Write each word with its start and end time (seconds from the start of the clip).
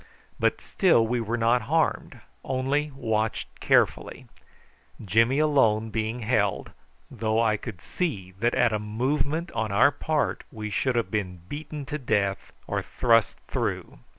But 0.39 0.61
still 0.61 1.05
we 1.05 1.21
were 1.21 1.37
not 1.37 1.61
harmed, 1.61 2.21
only 2.43 2.89
watched 2.95 3.59
carefully, 3.59 4.25
Jimmy 5.05 5.37
alone 5.37 5.91
being 5.91 6.21
held, 6.21 6.71
though 7.11 7.39
I 7.39 7.55
could 7.55 7.83
see 7.83 8.31
that 8.39 8.55
at 8.55 8.73
a 8.73 8.79
movement 8.79 9.51
on 9.51 9.71
our 9.71 9.91
part 9.91 10.43
we 10.51 10.71
should 10.71 10.95
have 10.95 11.11
been 11.11 11.41
beaten 11.47 11.85
to 11.85 11.99
death 11.99 12.51
or 12.65 12.81
thrust 12.81 13.37
through. 13.47 13.99